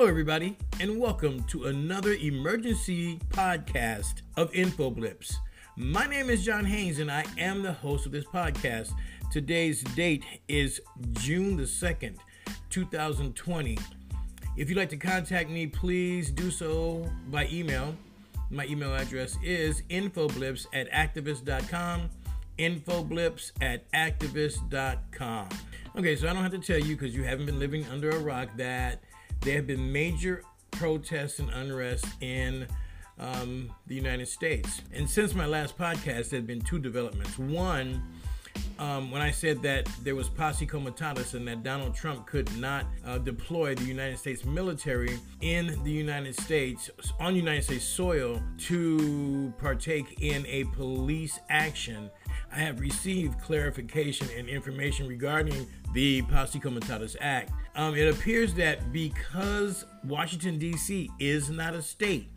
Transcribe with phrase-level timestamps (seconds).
[0.00, 5.34] Hello, everybody, and welcome to another emergency podcast of InfoBlips.
[5.76, 8.92] My name is John Haynes, and I am the host of this podcast.
[9.30, 10.80] Today's date is
[11.12, 12.16] June the 2nd,
[12.70, 13.76] 2020.
[14.56, 17.94] If you'd like to contact me, please do so by email.
[18.48, 22.08] My email address is infoblips at activist.com.
[22.58, 25.48] Infoblips at activist.com.
[25.94, 28.18] Okay, so I don't have to tell you because you haven't been living under a
[28.18, 29.02] rock that
[29.42, 32.66] there have been major protests and unrest in
[33.18, 34.80] um, the United States.
[34.92, 37.38] And since my last podcast, there have been two developments.
[37.38, 38.02] One,
[38.78, 42.86] um, when I said that there was posse comitatus and that Donald Trump could not
[43.04, 49.52] uh, deploy the United States military in the United States, on United States soil, to
[49.58, 52.10] partake in a police action,
[52.52, 57.52] I have received clarification and information regarding the Posse Comitatus Act.
[57.74, 61.10] Um, it appears that because Washington, D.C.
[61.18, 62.28] is not a state,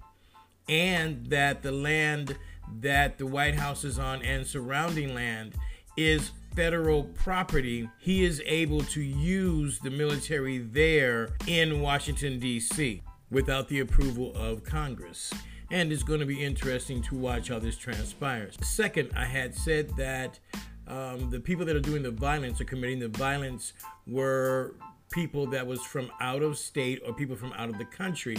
[0.70, 2.38] and that the land
[2.80, 5.56] that the White House is on and surrounding land
[5.98, 13.02] is federal property, he is able to use the military there in Washington, D.C.
[13.31, 15.34] without the approval of Congress.
[15.72, 18.56] And it's going to be interesting to watch how this transpires.
[18.61, 20.39] Second, I had said that
[20.88, 23.73] um, the people that are doing the violence or committing the violence
[24.06, 24.76] were
[25.14, 28.36] people that was from out of state or people from out of the country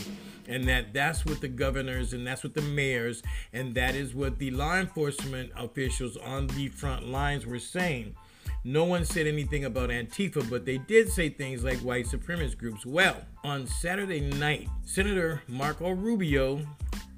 [0.49, 3.23] and that that's what the governors and that's what the mayors
[3.53, 8.13] and that is what the law enforcement officials on the front lines were saying
[8.65, 12.87] no one said anything about Antifa, but they did say things like white supremacist groups.
[12.87, 16.67] Well, on Saturday night, Senator Marco Rubio,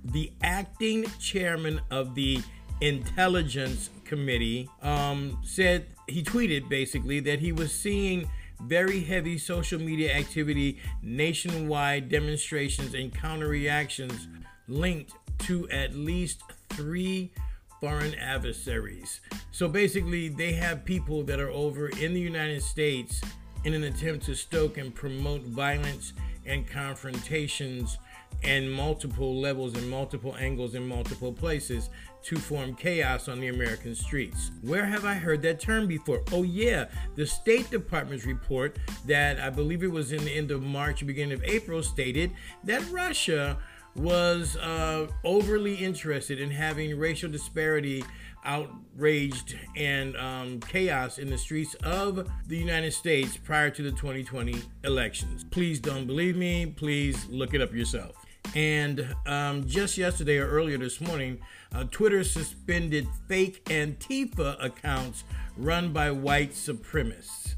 [0.04, 2.40] the acting chairman of the
[2.80, 8.28] Intelligence Committee, um, said he tweeted basically that he was seeing
[8.62, 14.28] very heavy social media activity, nationwide demonstrations, and counter reactions
[14.68, 17.32] linked to at least three
[17.80, 19.20] foreign adversaries.
[19.50, 23.20] So basically, they have people that are over in the United States
[23.64, 26.12] in an attempt to stoke and promote violence
[26.46, 27.98] and confrontations
[28.42, 31.90] and multiple levels and multiple angles in multiple places
[32.26, 34.50] to form chaos on the American streets.
[34.62, 36.22] Where have I heard that term before?
[36.32, 40.60] Oh, yeah, the State Department's report that I believe it was in the end of
[40.60, 42.32] March, beginning of April, stated
[42.64, 43.58] that Russia
[43.94, 48.04] was uh, overly interested in having racial disparity
[48.44, 54.62] outraged and um, chaos in the streets of the United States prior to the 2020
[54.84, 55.44] elections.
[55.44, 56.66] Please don't believe me.
[56.66, 58.25] Please look it up yourself.
[58.54, 61.40] And um, just yesterday or earlier this morning,
[61.74, 65.24] uh, Twitter suspended fake Antifa accounts
[65.56, 67.54] run by white supremacists.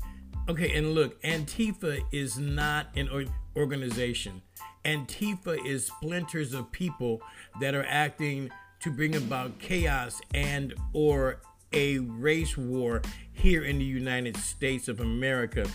[0.49, 4.41] Okay, and look, Antifa is not an organization.
[4.85, 7.21] Antifa is splinters of people
[7.61, 8.51] that are acting
[8.81, 11.41] to bring about chaos and or
[11.73, 13.03] a race war
[13.33, 15.67] here in the United States of America.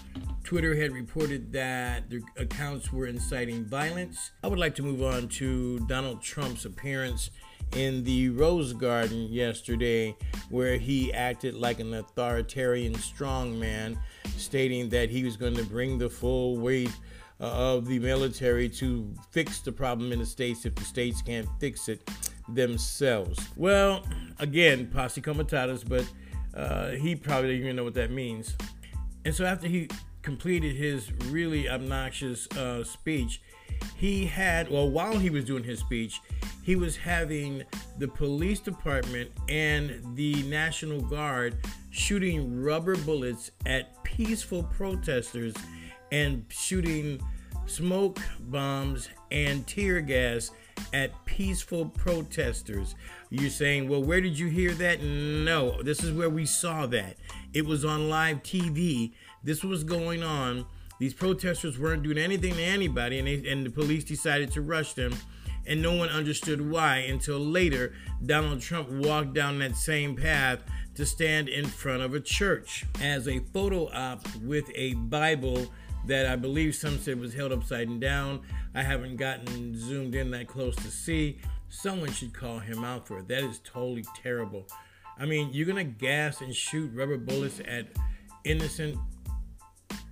[0.43, 4.31] Twitter had reported that the accounts were inciting violence.
[4.43, 7.29] I would like to move on to Donald Trump's appearance
[7.75, 10.15] in the Rose Garden yesterday,
[10.49, 13.97] where he acted like an authoritarian strongman,
[14.37, 16.91] stating that he was going to bring the full weight
[17.39, 21.47] uh, of the military to fix the problem in the states if the states can't
[21.59, 22.07] fix it
[22.47, 23.39] themselves.
[23.55, 24.05] Well,
[24.39, 26.05] again, posse comitatus, but
[26.55, 28.55] uh, he probably doesn't even know what that means.
[29.25, 29.89] And so after he
[30.21, 33.41] completed his really obnoxious uh, speech,
[33.95, 36.21] he had, well, while he was doing his speech,
[36.61, 37.63] he was having
[37.97, 41.57] the police department and the National Guard
[41.89, 45.53] shooting rubber bullets at peaceful protesters
[46.11, 47.21] and shooting
[47.65, 50.51] smoke bombs and tear gas
[50.93, 52.95] at peaceful protesters.
[53.29, 55.01] You're saying, well, where did you hear that?
[55.01, 57.17] No, this is where we saw that.
[57.53, 59.13] It was on live TV.
[59.43, 60.65] This was going on.
[60.99, 64.93] These protesters weren't doing anything to anybody, and, they, and the police decided to rush
[64.93, 65.13] them.
[65.65, 67.93] And no one understood why until later
[68.25, 70.59] Donald Trump walked down that same path
[70.95, 75.71] to stand in front of a church as a photo op with a Bible
[76.05, 78.41] that I believe some said was held upside down.
[78.75, 81.39] I haven't gotten zoomed in that close to see.
[81.69, 83.27] Someone should call him out for it.
[83.27, 84.67] That is totally terrible.
[85.17, 87.87] I mean, you're gonna gas and shoot rubber bullets at
[88.43, 88.97] innocent,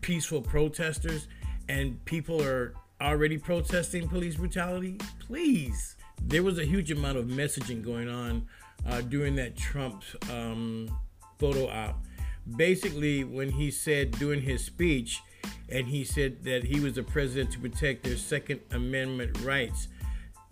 [0.02, 1.28] peaceful protesters,
[1.68, 4.98] and people are already protesting police brutality?
[5.20, 5.96] Please.
[6.24, 8.48] There was a huge amount of messaging going on
[8.88, 10.88] uh, during that Trump um,
[11.40, 12.06] photo op.
[12.56, 15.20] Basically, when he said during his speech,
[15.70, 19.88] and he said that he was the president to protect their Second Amendment rights.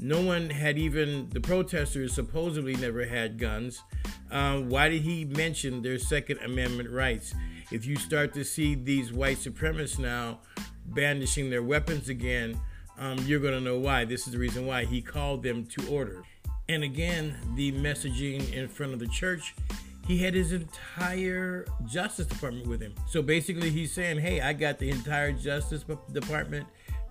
[0.02, 3.84] No one had even, the protesters supposedly never had guns.
[4.32, 7.36] Uh, why did he mention their Second Amendment rights?
[7.72, 10.40] If you start to see these white supremacists now
[10.86, 12.60] brandishing their weapons again,
[12.98, 14.06] um, you're going to know why.
[14.06, 16.24] This is the reason why he called them to order.
[16.70, 19.56] And again, the messaging in front of the church
[20.10, 22.96] he had his entire Justice Department with him.
[23.08, 26.66] So basically, he's saying, Hey, I got the entire Justice Department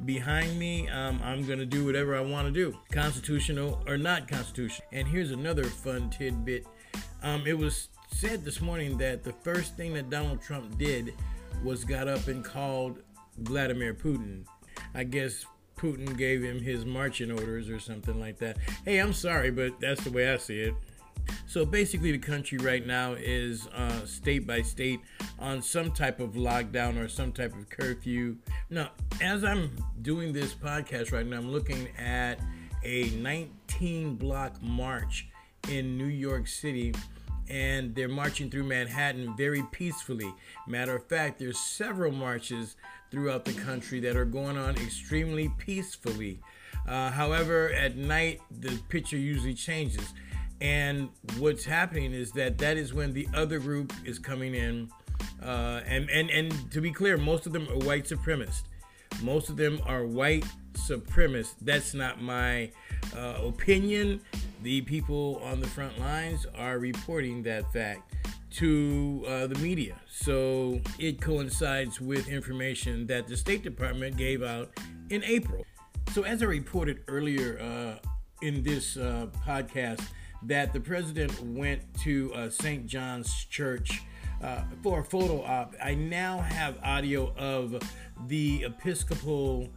[0.05, 0.89] behind me.
[0.89, 4.89] Um, I'm going to do whatever I want to do, constitutional or not constitutional.
[4.93, 6.67] And here's another fun tidbit
[7.23, 11.15] um, it was said this morning that the first thing that Donald Trump did
[11.63, 12.99] was got up and called
[13.39, 14.45] Vladimir Putin.
[14.93, 15.45] I guess
[15.77, 18.59] Putin gave him his marching orders or something like that.
[18.85, 20.75] Hey, I'm sorry, but that's the way I see it.
[21.47, 25.01] So basically, the country right now is uh, state by state
[25.39, 28.37] on some type of lockdown or some type of curfew.
[28.71, 28.91] Now,
[29.23, 29.71] as I'm
[30.03, 32.41] doing this podcast right now, I'm looking at
[32.85, 35.29] a 19 block march
[35.69, 36.95] in New York City
[37.51, 40.33] and they're marching through Manhattan very peacefully.
[40.67, 42.77] Matter of fact, there's several marches
[43.11, 46.41] throughout the country that are going on extremely peacefully.
[46.87, 50.13] Uh, however, at night the picture usually changes.
[50.61, 51.09] And
[51.39, 54.91] what's happening is that that is when the other group is coming in.
[55.43, 58.65] Uh, and, and, and to be clear, most of them are white supremacists.
[59.23, 60.45] Most of them are white
[60.75, 61.55] supremacists.
[61.61, 62.71] That's not my
[63.17, 64.21] uh, opinion.
[64.63, 68.15] The people on the front lines are reporting that fact
[68.51, 69.97] to uh, the media.
[70.11, 74.71] So it coincides with information that the State Department gave out
[75.11, 75.65] in April.
[76.13, 78.09] So, as I reported earlier uh,
[78.41, 80.01] in this uh, podcast,
[80.43, 82.87] that the president went to uh, St.
[82.87, 84.03] John's Church
[84.43, 85.75] uh, for a photo op.
[85.83, 87.83] I now have audio of
[88.27, 89.69] the Episcopal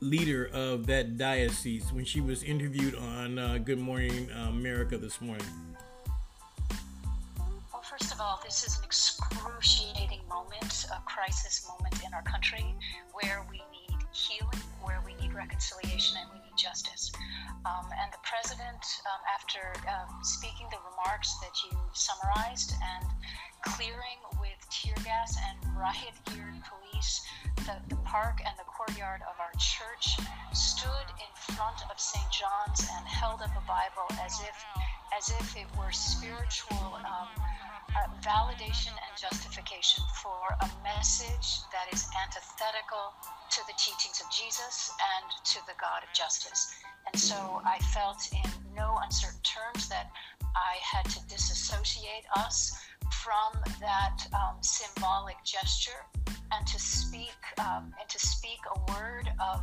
[0.00, 5.46] leader of that diocese when she was interviewed on uh, Good Morning America this morning.
[7.72, 12.64] Well, first of all, this is an excruciating moment, a crisis moment in our country
[13.12, 17.10] where we need healing, where we need reconciliation, and we need justice.
[17.64, 23.08] Um, and the president, um, after uh, speaking the remarks that you summarized and
[23.64, 27.24] clearing with tear gas and riot geared police
[27.64, 30.20] the, the park and the courtyard of our church,
[30.52, 32.24] stood in front of St.
[32.30, 34.56] John's and held up a Bible as if,
[35.16, 36.98] as if it were spiritual.
[37.00, 37.28] Um,
[38.24, 43.12] validation and justification for a message that is antithetical
[43.50, 46.74] to the teachings of Jesus and to the God of justice.
[47.06, 50.10] And so I felt in no uncertain terms that
[50.56, 52.72] I had to disassociate us
[53.22, 56.06] from that um, symbolic gesture
[56.52, 59.62] and to speak um, and to speak a word of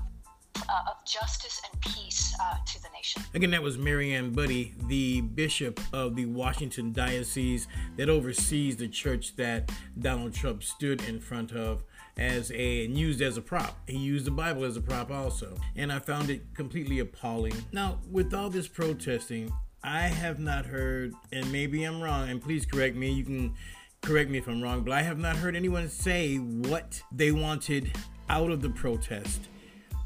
[0.70, 3.22] uh, of justice and peace uh, to the nation.
[3.34, 7.68] Again, that was Mariann Budde, the bishop of the Washington Diocese
[7.98, 11.84] that oversees the church that Donald Trump stood in front of
[12.18, 13.78] as a and used as a prop.
[13.88, 17.54] He used the Bible as a prop also, and I found it completely appalling.
[17.72, 19.52] Now, with all this protesting,
[19.84, 23.12] I have not heard, and maybe I'm wrong, and please correct me.
[23.12, 23.54] You can
[24.02, 27.92] correct me if I'm wrong, but I have not heard anyone say what they wanted
[28.30, 29.48] out of the protest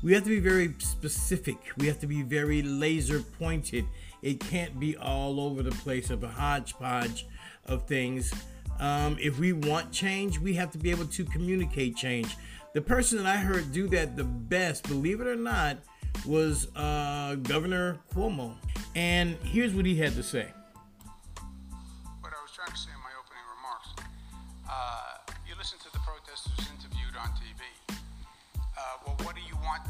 [0.06, 1.58] we have to be very specific.
[1.78, 3.86] We have to be very laser pointed.
[4.22, 7.26] It can't be all over the place of a hodgepodge
[7.66, 8.32] of things.
[8.80, 12.38] Um, if we want change, we have to be able to communicate change.
[12.74, 15.78] The person that I heard do that the best, believe it or not,
[16.24, 18.54] was uh, Governor Cuomo.
[18.94, 20.54] And here's what he had to say.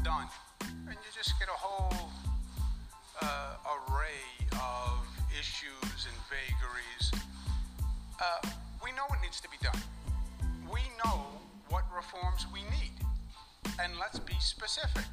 [0.06, 0.30] Done?
[0.86, 2.14] And you just get a whole
[3.18, 4.22] uh, array
[4.54, 5.02] of
[5.34, 7.10] issues and vagaries.
[8.22, 8.38] Uh,
[8.86, 9.82] we know what needs to be done.
[10.70, 11.26] We know
[11.74, 12.94] what reforms we need.
[13.82, 15.10] And let's be specific.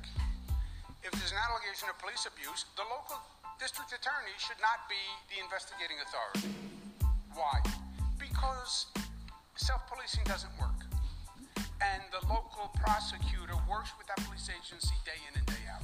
[1.02, 3.18] If there's an allegation of police abuse, the local
[3.58, 5.02] district attorney should not be
[5.34, 6.54] the investigating authority.
[7.34, 7.66] Why?
[8.22, 8.94] Because
[9.58, 10.86] self policing doesn't work
[11.84, 14.33] and the local prosecutor works with that police
[14.64, 15.84] agency day in and day out.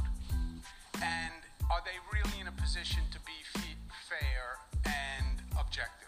[1.03, 1.35] And
[1.67, 3.35] are they really in a position to be
[4.07, 4.55] fair
[4.87, 6.07] and objective?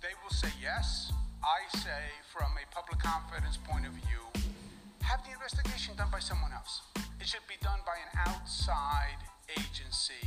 [0.00, 1.12] They will say yes.
[1.44, 4.24] I say, from a public confidence point of view,
[5.04, 6.80] have the investigation done by someone else.
[7.20, 9.20] It should be done by an outside
[9.52, 10.24] agency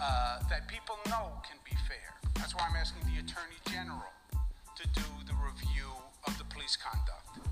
[0.00, 2.16] uh, that people know can be fair.
[2.40, 5.92] That's why I'm asking the Attorney General to do the review
[6.26, 7.44] of the police conduct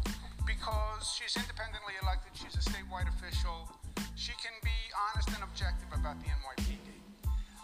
[0.46, 3.68] because she's independently elected, she's a statewide official,
[4.14, 6.88] she can be honest and objective about the NYPD.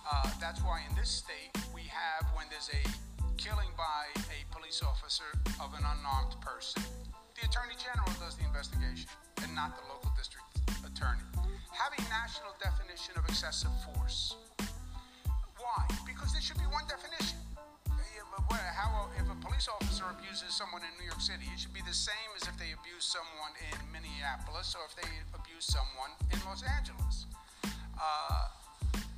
[0.08, 2.82] Uh, that's why in this state we have when there's a
[3.36, 5.28] killing by a police officer
[5.62, 6.82] of an unarmed person,
[7.38, 9.08] the Attorney General does the investigation
[9.42, 10.46] and not the local district
[10.82, 11.22] attorney.
[11.70, 14.34] Have a national definition of excessive force.
[15.58, 15.86] Why?
[16.06, 17.37] Because there should be one definition.
[19.58, 22.54] Police officer abuses someone in New York City, it should be the same as if
[22.62, 27.26] they abuse someone in Minneapolis or if they abuse someone in Los Angeles.
[27.98, 28.54] Uh,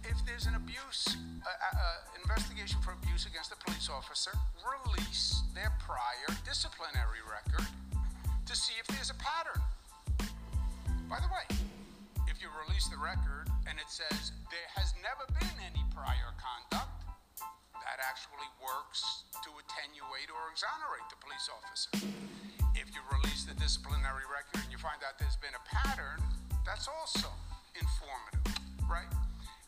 [0.09, 1.13] if there's an abuse,
[1.45, 4.33] uh, uh, investigation for abuse against a police officer,
[4.65, 7.69] release their prior disciplinary record
[8.49, 9.61] to see if there's a pattern.
[11.05, 11.45] By the way,
[12.33, 17.00] if you release the record and it says there has never been any prior conduct,
[17.91, 21.91] that actually works to attenuate or exonerate the police officer.
[22.79, 26.23] If you release the disciplinary record and you find out there's been a pattern,
[26.63, 27.27] that's also
[27.75, 28.47] informative,
[28.87, 29.11] right?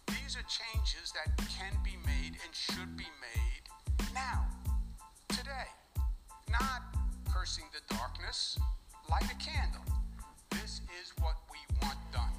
[0.06, 3.66] These are changes that can be made and should be made
[4.14, 4.46] now,
[5.26, 5.66] today.
[6.46, 6.94] Not
[7.26, 8.54] cursing the darkness,
[9.10, 9.82] light a candle.
[10.54, 12.38] This is what we want done.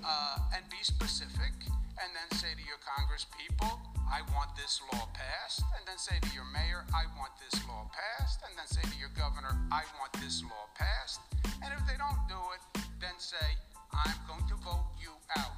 [0.00, 1.52] Uh, and be specific,
[2.00, 3.76] and then say to your Congress people,
[4.10, 7.86] I want this law passed, and then say to your mayor, I want this law
[7.94, 11.22] passed, and then say to your governor, I want this law passed.
[11.62, 12.62] And if they don't do it,
[12.98, 13.54] then say,
[13.94, 15.54] I'm going to vote you out.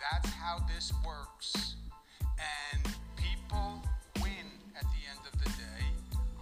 [0.00, 1.76] That's how this works.
[2.40, 2.82] And
[3.20, 3.84] people
[4.24, 5.84] win at the end of the day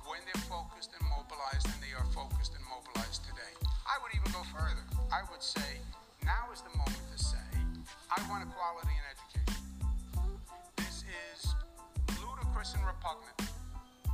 [0.07, 3.53] when they're focused and mobilized, and they are focused and mobilized today.
[3.83, 4.87] I would even go further.
[5.11, 5.83] I would say,
[6.25, 7.51] now is the moment to say,
[8.15, 8.96] I want equality
[12.75, 13.39] and repugnant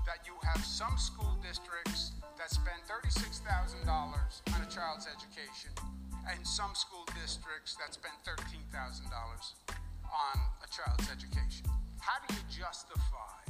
[0.05, 5.73] that you have some school districts that spend $36,000 on a child's education
[6.29, 11.65] and some school districts that spend $13,000 on a child's education.
[11.97, 13.41] How do you justify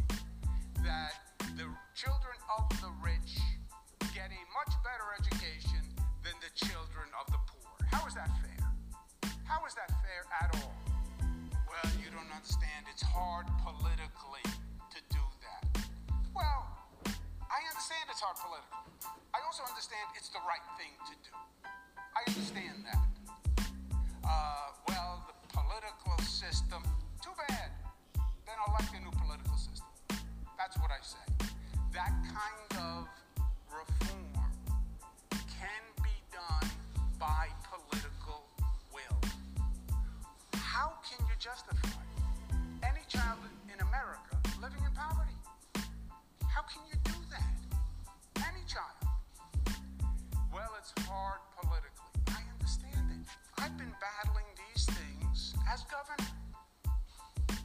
[0.87, 1.19] that
[1.59, 1.67] the
[1.99, 3.43] children of the rich
[4.15, 5.83] get a much better education
[6.23, 7.75] than the children of the poor?
[7.91, 8.71] How is that fair?
[9.51, 10.79] How is that fair at all?
[11.67, 12.87] Well, you don't understand.
[12.93, 14.47] It's hard politically
[16.35, 16.69] well,
[17.51, 18.83] I understand it's hard politically.
[19.35, 21.33] I also understand it's the right thing to do.
[22.17, 23.01] I understand that.
[24.25, 26.83] Uh, well, the political system,
[27.23, 27.71] too bad.
[28.47, 29.89] Then elect a new political system.
[30.57, 31.27] That's what I say.
[31.93, 33.09] That kind of
[33.69, 34.53] reform
[35.49, 36.69] can be done
[37.19, 38.49] by political
[38.93, 39.21] will.
[40.55, 41.82] How can you justify
[51.01, 52.11] hard politically.
[52.29, 53.27] I understand it.
[53.59, 56.31] I've been battling these things as governor.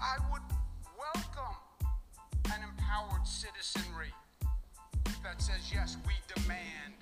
[0.01, 0.45] I would
[0.97, 1.57] welcome
[2.53, 4.13] an empowered citizenry
[5.23, 6.93] that says, yes, we demand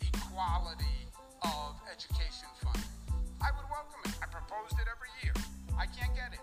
[0.00, 1.08] equality
[1.42, 2.82] of education funding.
[3.40, 4.14] I would welcome it.
[4.22, 5.34] I proposed it every year.
[5.78, 6.42] I can't get it.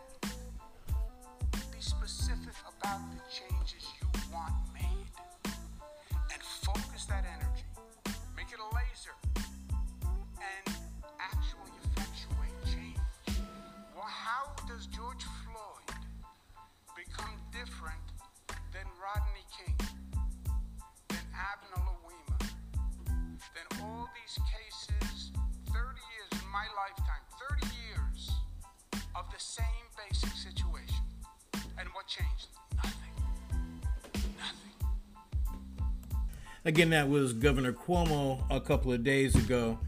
[1.71, 5.07] Be specific about the changes you want made
[6.31, 7.65] and focus that energy,
[9.07, 9.41] it
[10.37, 10.75] and
[11.19, 13.37] actually effectuate change.
[13.95, 15.97] Well, how does George Floyd
[16.95, 18.05] become different
[18.73, 19.77] than Rodney King,
[21.09, 22.39] than Abner Louima,
[23.55, 25.31] than all these cases,
[25.67, 25.77] 30
[26.13, 28.29] years in my lifetime, 30 years
[29.15, 31.05] of the same basic situation?
[31.77, 32.49] And what changed?
[36.63, 39.79] Again, that was Governor Cuomo a couple of days ago.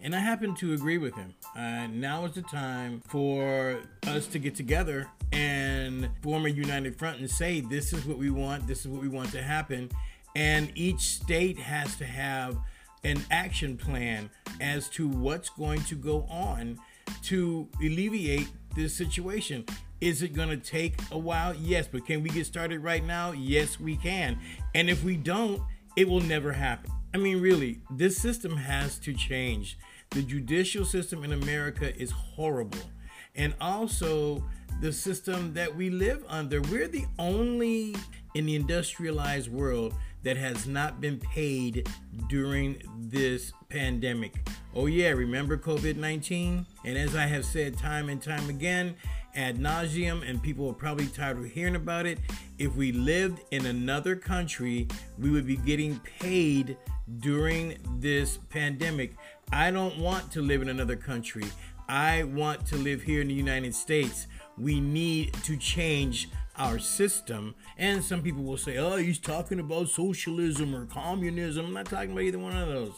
[0.00, 1.34] And I happen to agree with him.
[1.56, 7.18] Uh, now is the time for us to get together and form a united front
[7.18, 9.90] and say, this is what we want, this is what we want to happen.
[10.36, 12.56] And each state has to have
[13.02, 16.78] an action plan as to what's going to go on
[17.24, 19.64] to alleviate this situation.
[20.00, 21.52] Is it going to take a while?
[21.54, 23.32] Yes, but can we get started right now?
[23.32, 24.38] Yes, we can.
[24.72, 25.62] And if we don't,
[25.96, 26.92] it will never happen.
[27.14, 29.78] I mean, really, this system has to change.
[30.10, 32.90] The judicial system in America is horrible.
[33.34, 34.44] And also,
[34.80, 36.60] the system that we live under.
[36.62, 37.96] We're the only
[38.34, 41.88] in the industrialized world that has not been paid
[42.28, 44.46] during this pandemic.
[44.74, 46.66] Oh, yeah, remember COVID 19?
[46.84, 48.96] And as I have said time and time again,
[49.36, 52.18] ad nauseum, and people are probably tired of hearing about it.
[52.58, 54.88] If we lived in another country,
[55.18, 56.76] we would be getting paid
[57.20, 59.14] during this pandemic.
[59.52, 61.44] I don't want to live in another country.
[61.88, 64.26] I want to live here in the United States.
[64.58, 67.54] We need to change our system.
[67.76, 71.66] And some people will say, oh, he's talking about socialism or communism.
[71.66, 72.94] I'm not talking about either one of those.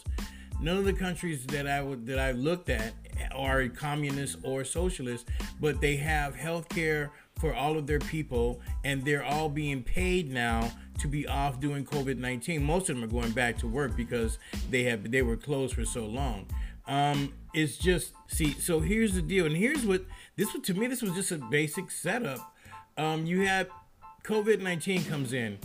[0.60, 2.92] None of the countries that I would that I've looked at
[3.32, 5.28] are communist or socialist,
[5.60, 10.30] but they have health care for all of their people and they're all being paid
[10.30, 12.60] now to be off doing COVID-19.
[12.60, 14.38] Most of them are going back to work because
[14.70, 16.46] they have they were closed for so long.
[16.86, 18.52] Um, it's just see.
[18.52, 20.04] So here's the deal, and here's what
[20.36, 20.86] this was to me.
[20.86, 22.54] This was just a basic setup.
[22.96, 23.68] Um, you have
[24.24, 25.58] COVID nineteen comes in.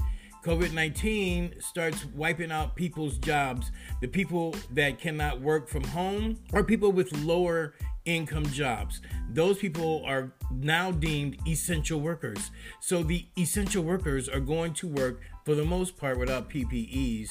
[0.44, 3.72] COVID 19 starts wiping out people's jobs.
[4.02, 9.00] The people that cannot work from home or people with lower income jobs.
[9.30, 12.52] Those people are now deemed essential workers.
[12.82, 17.30] So the essential workers are going to work for the most part without PPEs.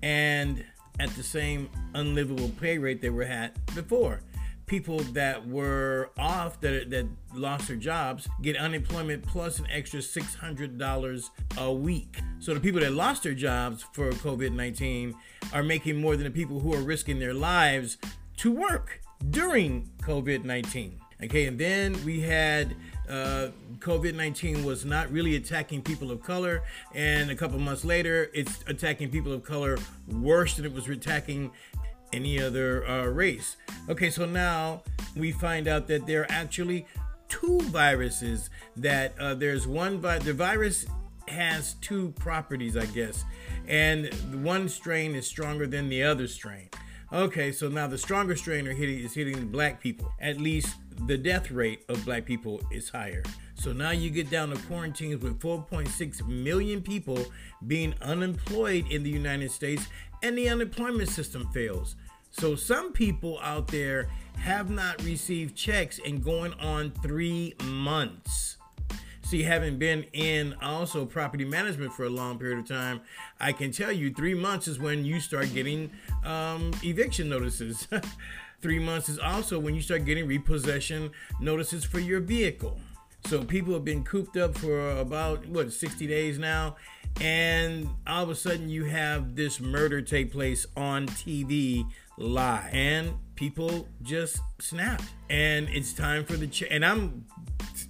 [0.00, 0.64] And
[1.00, 4.20] at the same unlivable pay rate they were at before.
[4.66, 10.34] People that were off that that lost their jobs get unemployment plus an extra six
[10.34, 12.18] hundred dollars a week.
[12.40, 15.14] So the people that lost their jobs for COVID nineteen
[15.52, 17.98] are making more than the people who are risking their lives
[18.38, 19.00] to work
[19.30, 21.00] during COVID nineteen.
[21.22, 22.74] Okay, and then we had
[23.08, 26.62] uh, COVID 19 was not really attacking people of color,
[26.94, 29.78] and a couple months later, it's attacking people of color
[30.08, 31.52] worse than it was attacking
[32.12, 33.56] any other uh, race.
[33.88, 34.82] Okay, so now
[35.16, 36.86] we find out that there are actually
[37.28, 38.50] two viruses.
[38.76, 40.86] That uh, there's one, vi- the virus
[41.28, 43.24] has two properties, I guess,
[43.66, 44.12] and
[44.44, 46.68] one strain is stronger than the other strain.
[47.12, 50.10] Okay, so now the stronger strain hitting, is hitting black people.
[50.18, 50.76] At least
[51.06, 53.22] the death rate of black people is higher.
[53.54, 57.24] So now you get down to quarantines with 4.6 million people
[57.66, 59.86] being unemployed in the United States
[60.22, 61.96] and the unemployment system fails.
[62.32, 68.56] So some people out there have not received checks and going on three months.
[69.22, 73.00] See, having been in also property management for a long period of time,
[73.40, 75.90] I can tell you three months is when you start getting
[76.24, 77.86] um, eviction notices.
[78.60, 82.78] Three months is also when you start getting repossession notices for your vehicle.
[83.26, 86.76] So people have been cooped up for about what 60 days now,
[87.20, 91.86] and all of a sudden you have this murder take place on TV
[92.18, 97.24] live, and people just snap, and it's time for the ch- and I'm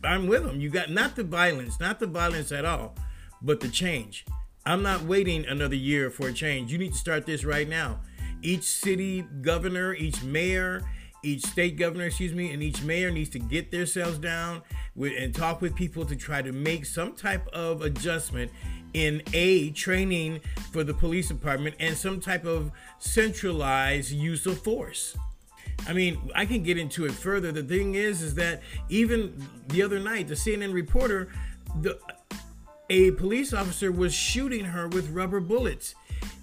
[0.04, 0.60] I'm with them.
[0.60, 2.94] You got not the violence, not the violence at all,
[3.40, 4.24] but the change.
[4.64, 6.72] I'm not waiting another year for a change.
[6.72, 8.00] You need to start this right now
[8.42, 10.82] each city governor, each mayor,
[11.22, 14.62] each state governor, excuse me, and each mayor needs to get themselves down
[14.96, 18.50] with, and talk with people to try to make some type of adjustment
[18.94, 25.16] in a training for the police department and some type of centralized use of force.
[25.86, 27.50] I mean, I can get into it further.
[27.50, 31.28] The thing is, is that even the other night, the CNN reporter,
[31.80, 31.98] the
[32.90, 35.94] a police officer was shooting her with rubber bullets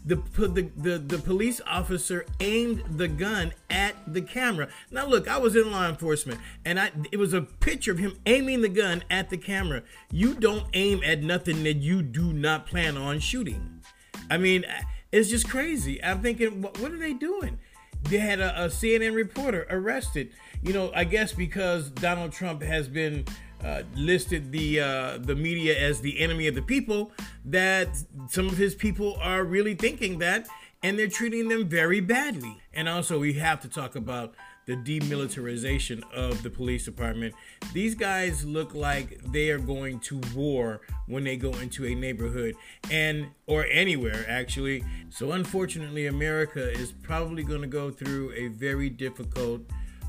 [0.06, 4.70] the, the, the, the police officer aimed the gun at the camera.
[4.92, 8.18] Now, look, I was in law enforcement, and I it was a picture of him
[8.26, 9.84] aiming the gun at the camera.
[10.12, 13.82] You don't aim at nothing that you do not plan on shooting.
[14.30, 14.66] I mean,
[15.12, 16.04] it's just crazy.
[16.04, 17.60] I'm thinking, what, what are they doing?
[18.04, 20.32] They had a, a CNN reporter arrested.
[20.62, 23.26] You know, I guess because Donald Trump has been
[23.64, 27.12] uh, listed the uh, the media as the enemy of the people,
[27.46, 27.90] that
[28.30, 30.48] some of his people are really thinking that,
[30.84, 32.62] and they're treating them very badly.
[32.74, 34.34] And also, we have to talk about
[34.70, 37.34] the demilitarization of the police department.
[37.74, 42.54] These guys look like they are going to war when they go into a neighborhood
[42.92, 44.84] and or anywhere actually.
[45.10, 49.62] So unfortunately, America is probably going to go through a very difficult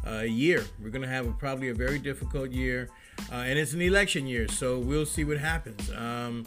[0.07, 0.63] uh, year.
[0.79, 2.91] We're going to have a, probably a very difficult year
[3.33, 5.91] uh, and it's an election year, so we'll see what happens.
[5.91, 6.47] Um,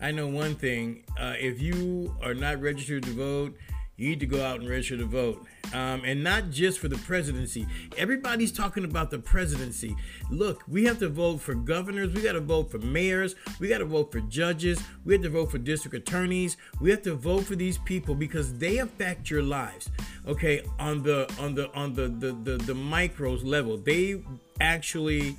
[0.00, 3.56] I know one thing: uh, if you are not registered to vote,
[4.02, 5.46] you need to go out and register to vote.
[5.72, 7.66] Um, and not just for the presidency.
[7.96, 9.94] Everybody's talking about the presidency.
[10.28, 13.78] Look, we have to vote for governors, we got to vote for mayors, we got
[13.78, 16.56] to vote for judges, we have to vote for district attorneys.
[16.80, 19.88] We have to vote for these people because they affect your lives.
[20.26, 24.22] Okay, on the on the on the the the, the micros level, they
[24.60, 25.36] actually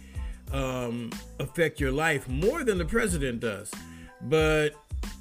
[0.52, 3.72] um, affect your life more than the president does.
[4.24, 4.76] But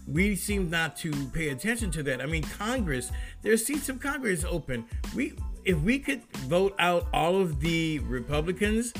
[0.06, 2.20] we seem not to pay attention to that.
[2.20, 3.10] I mean, Congress,
[3.42, 4.84] there's seats of Congress open.
[5.14, 5.34] We
[5.64, 8.92] if we could vote out all of the Republicans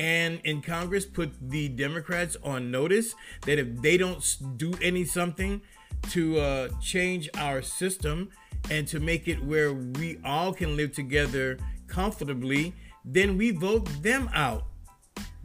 [0.00, 5.60] and in Congress put the Democrats on notice that if they don't do any something
[6.10, 8.30] to uh, change our system
[8.70, 14.28] and to make it where we all can live together comfortably, then we vote them
[14.34, 14.64] out.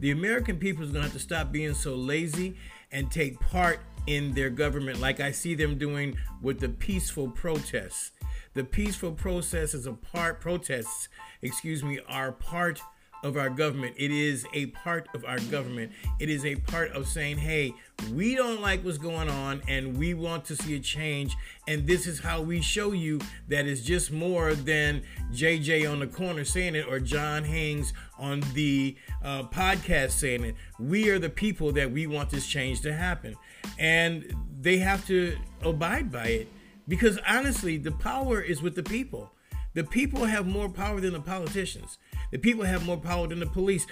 [0.00, 2.56] The American people is going to have to stop being so lazy
[2.92, 8.12] and take part in their government like I see them doing with the peaceful protests.
[8.54, 11.08] The peaceful process is a part protests,
[11.42, 12.80] excuse me, are part
[13.24, 13.94] of our government.
[13.96, 15.90] It is a part of our government.
[16.20, 17.74] It is a part of saying, hey,
[18.12, 21.34] we don't like what's going on and we want to see a change.
[21.66, 26.06] And this is how we show you that it's just more than JJ on the
[26.06, 30.54] corner saying it or John Haynes on the uh, podcast saying it.
[30.78, 33.36] We are the people that we want this change to happen.
[33.78, 36.48] And they have to abide by it
[36.86, 39.30] because honestly, the power is with the people.
[39.74, 41.98] The people have more power than the politicians.
[42.34, 43.86] The people have more power than the police.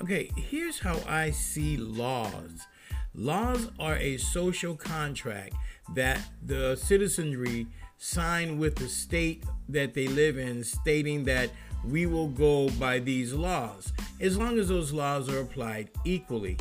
[0.00, 2.68] Okay, here's how I see laws
[3.16, 5.54] laws are a social contract
[5.96, 7.66] that the citizenry
[7.98, 11.50] sign with the state that they live in, stating that
[11.84, 16.56] we will go by these laws, as long as those laws are applied equally.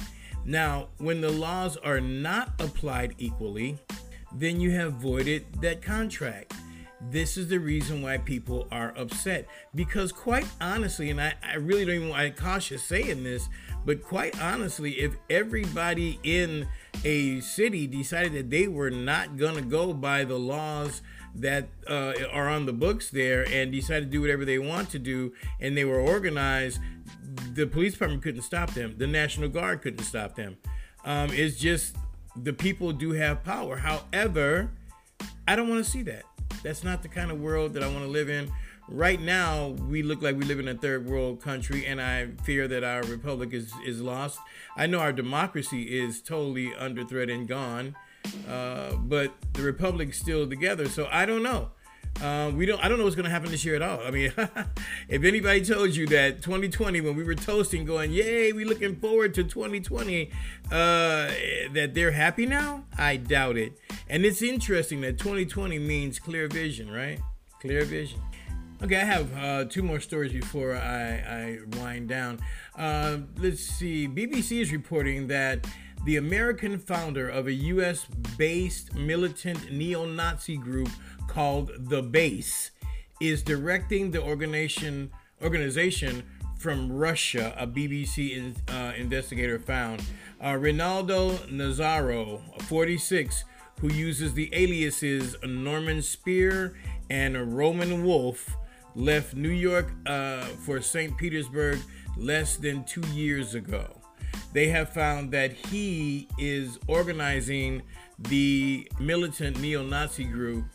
[0.46, 3.78] Now, when the laws are not applied equally,
[4.34, 6.56] then you have voided that contract.
[7.02, 9.48] This is the reason why people are upset.
[9.74, 13.48] Because, quite honestly, and I, I really don't even, I cautious saying this,
[13.86, 16.68] but quite honestly, if everybody in
[17.06, 21.02] a city decided that they were not going to go by the laws
[21.36, 25.00] that uh, are on the books there and decided to do whatever they want to
[25.00, 26.80] do and they were organized,
[27.54, 28.96] the police department couldn't stop them.
[28.98, 30.58] The National Guard couldn't stop them.
[31.06, 31.96] Um, it's just
[32.36, 33.78] the people do have power.
[33.78, 34.72] However,
[35.48, 36.24] I don't want to see that.
[36.63, 38.52] That's not the kind of world that I want to live in.
[38.88, 42.67] Right now, we look like we live in a third world country, and I fear
[42.67, 44.39] that our republic is, is lost.
[44.76, 47.95] I know our democracy is totally under threat and gone,
[48.50, 50.89] uh, but the republic's still together.
[50.89, 51.72] So I don't know.
[52.22, 52.84] Uh, we don't.
[52.84, 54.02] I don't know what's going to happen this year at all.
[54.02, 54.34] I mean,
[55.10, 59.34] if anybody told you that 2020, when we were toasting, going, "Yay, we looking forward
[59.36, 60.30] to 2020,"
[60.65, 60.69] uh,
[61.74, 63.74] that they're happy now, I doubt it.
[64.10, 67.19] And it's interesting that 2020 means clear vision, right?
[67.62, 68.19] Clear vision.
[68.82, 72.39] Okay, I have uh, two more stories before I, I wind down.
[72.78, 74.08] Uh, let's see.
[74.08, 75.67] BBC is reporting that
[76.06, 78.06] the American founder of a U.S.
[78.38, 80.88] based militant neo Nazi group
[81.30, 82.72] called The Base
[83.22, 85.12] is directing the organization
[85.42, 86.24] organization
[86.58, 90.04] from Russia, a BBC uh, investigator found.
[90.44, 93.46] Uh, Rinaldo Nazzaro, 46,
[93.80, 96.76] who uses the aliases Norman Spear
[97.10, 98.58] and Roman Wolf,
[98.96, 101.18] left New York uh, for St.
[101.18, 101.80] Petersburg
[102.18, 104.02] less than two years ago.
[104.52, 107.84] They have found that he is organizing
[108.18, 110.65] the militant neo Nazi group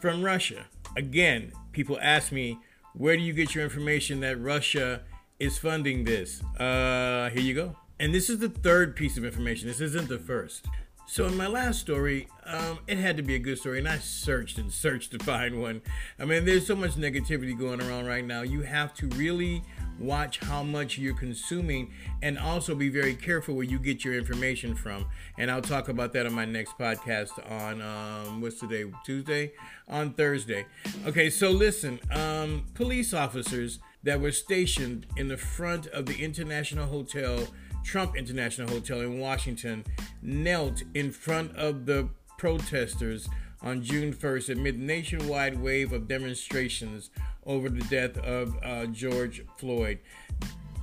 [0.00, 0.66] from Russia.
[0.96, 2.58] Again, people ask me,
[2.94, 5.02] where do you get your information that Russia
[5.38, 6.42] is funding this?
[6.58, 7.76] Uh, here you go.
[8.00, 9.68] And this is the third piece of information.
[9.68, 10.66] This isn't the first.
[11.06, 13.98] So in my last story, um, it had to be a good story, and I
[13.98, 15.80] searched and searched to find one.
[16.18, 18.42] I mean, there's so much negativity going around right now.
[18.42, 19.62] You have to really
[19.98, 24.74] watch how much you're consuming and also be very careful where you get your information
[24.74, 25.06] from.
[25.38, 28.84] And i'll talk about that on my next podcast on um, what's today?
[29.04, 29.52] Tuesday?
[29.88, 30.66] On thursday.
[31.06, 36.86] Okay so listen um, police officers that were stationed in the front of the international
[36.86, 37.46] hotel
[37.84, 39.84] trump international hotel in washington
[40.22, 43.28] knelt in front of the protesters
[43.62, 47.10] on June 1st amid nationwide wave of demonstrations
[47.44, 49.98] over the death of uh, George Floyd.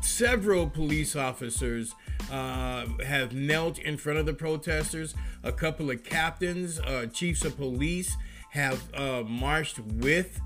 [0.02, 1.96] Several police officers
[2.32, 5.16] uh, have knelt in front of the protesters.
[5.44, 8.16] A couple of captains, uh, chiefs of police,
[8.52, 10.40] have uh, marched with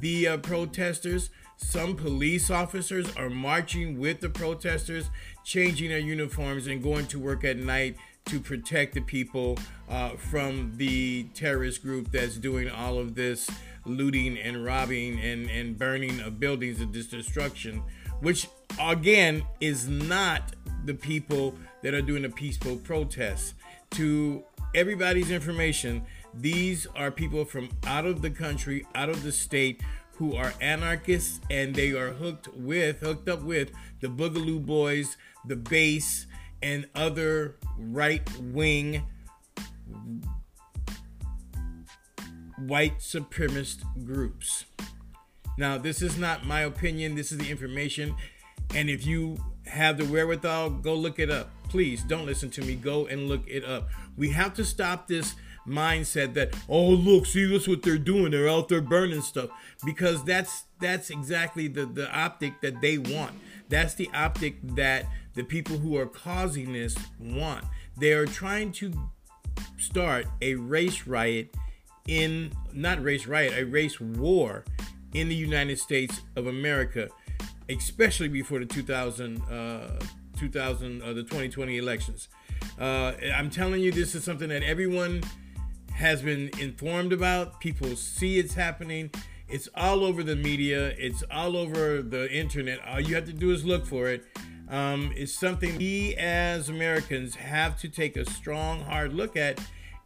[0.00, 1.30] the uh, protesters.
[1.56, 5.10] Some police officers are marching with the protesters,
[5.44, 7.96] changing their uniforms and going to work at night
[8.26, 9.56] to protect the people
[9.88, 13.48] uh, from the terrorist group that's doing all of this
[13.84, 17.82] looting and robbing and, and burning of buildings and destruction,
[18.20, 18.48] which
[18.80, 23.54] again is not the people that are doing the peaceful protests.
[23.92, 24.42] To
[24.74, 29.80] everybody's information, these are people from out of the country, out of the state,
[30.16, 35.56] who are anarchists and they are hooked with, hooked up with the Boogaloo Boys, the
[35.56, 36.26] base,
[36.62, 39.02] and other right wing
[42.58, 44.64] white supremacist groups.
[45.58, 48.14] Now, this is not my opinion, this is the information.
[48.74, 51.50] And if you have the wherewithal, go look it up.
[51.68, 52.74] Please don't listen to me.
[52.74, 53.88] Go and look it up.
[54.16, 55.34] We have to stop this
[55.66, 59.50] mindset that oh look see this what they're doing they're out there burning stuff
[59.84, 63.32] because that's that's exactly the the optic that they want
[63.68, 65.04] that's the optic that
[65.36, 67.64] the people who are causing this want
[67.96, 68.92] they are trying to
[69.78, 71.54] start a race riot
[72.08, 74.64] in not race riot a race war
[75.14, 77.08] in the united states of america
[77.68, 79.98] especially before the 2000 uh
[80.36, 82.28] 2000 uh, the 2020 elections
[82.78, 85.22] uh, i'm telling you this is something that everyone
[85.96, 87.58] has been informed about.
[87.58, 89.10] People see it's happening.
[89.48, 90.88] It's all over the media.
[90.98, 92.80] It's all over the internet.
[92.86, 94.24] All you have to do is look for it.
[94.68, 99.60] Um, it's something we as Americans have to take a strong, hard look at,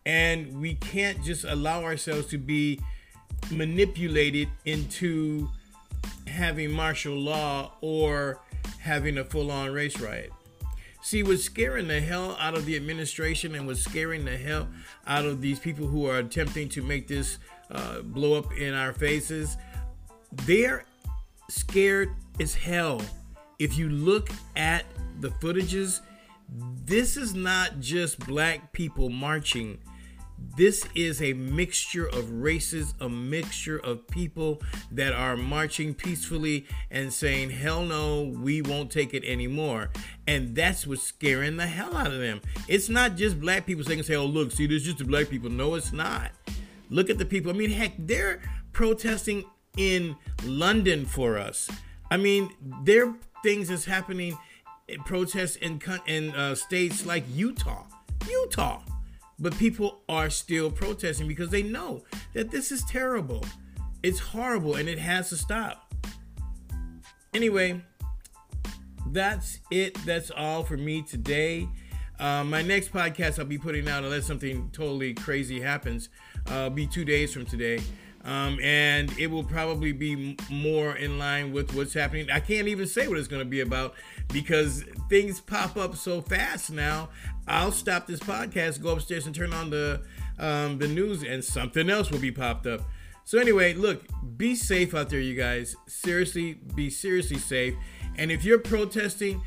[0.04, 2.80] and we can't just allow ourselves to be
[3.50, 5.48] manipulated into
[6.26, 8.40] having martial law or
[8.78, 10.32] having a full-on race riot.
[11.02, 14.68] See, what's scaring the hell out of the administration and what's scaring the hell
[15.06, 17.38] out of these people who are attempting to make this
[17.70, 19.56] uh, blow up in our faces,
[20.44, 20.84] they're
[21.48, 23.00] scared as hell.
[23.60, 24.84] If you look at
[25.20, 26.00] the footages,
[26.84, 29.78] this is not just black people marching
[30.56, 37.12] this is a mixture of races, a mixture of people that are marching peacefully and
[37.12, 39.90] saying, hell no, we won't take it anymore.
[40.26, 42.40] And that's what's scaring the hell out of them.
[42.68, 45.50] It's not just black people saying, say, oh, look, see, there's just the black people.
[45.50, 46.32] No, it's not.
[46.88, 47.50] Look at the people.
[47.50, 48.40] I mean, heck, they're
[48.72, 49.44] protesting
[49.76, 51.70] in London for us.
[52.10, 52.50] I mean,
[52.82, 54.36] there things that's happening,
[54.88, 57.84] in protests in, in uh, states like Utah.
[58.28, 58.82] Utah
[59.40, 63.44] but people are still protesting because they know that this is terrible.
[64.02, 65.92] It's horrible and it has to stop.
[67.32, 67.82] Anyway,
[69.06, 69.94] that's it.
[70.04, 71.68] That's all for me today.
[72.18, 76.10] Uh, my next podcast I'll be putting out, unless something totally crazy happens,
[76.48, 77.80] uh, be two days from today.
[78.22, 82.30] Um, and it will probably be more in line with what's happening.
[82.30, 83.94] I can't even say what it's going to be about
[84.28, 87.08] because things pop up so fast now.
[87.48, 90.02] I'll stop this podcast, go upstairs, and turn on the
[90.38, 92.82] um, the news, and something else will be popped up.
[93.24, 94.02] So anyway, look,
[94.36, 95.76] be safe out there, you guys.
[95.86, 97.74] Seriously, be seriously safe.
[98.16, 99.42] And if you're protesting,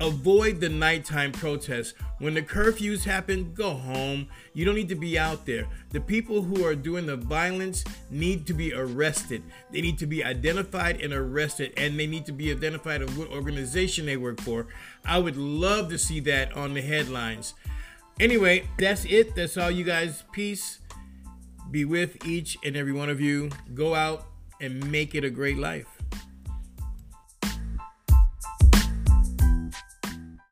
[0.00, 1.94] avoid the nighttime protests.
[2.18, 4.28] When the curfews happen, go home.
[4.54, 5.66] You don't need to be out there.
[5.90, 9.42] The people who are doing the violence need to be arrested.
[9.70, 13.30] They need to be identified and arrested, and they need to be identified of what
[13.30, 14.66] organization they work for.
[15.04, 17.54] I would love to see that on the headlines.
[18.20, 19.34] Anyway, that's it.
[19.36, 20.24] That's all, you guys.
[20.32, 20.80] Peace.
[21.70, 23.50] Be with each and every one of you.
[23.74, 24.26] Go out
[24.60, 25.97] and make it a great life.